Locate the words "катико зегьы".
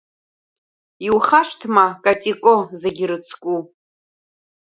2.03-3.03